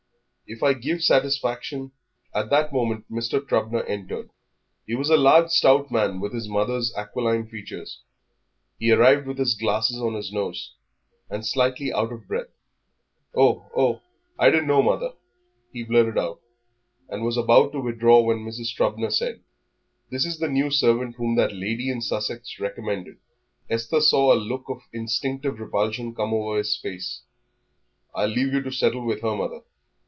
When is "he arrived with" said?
8.77-9.37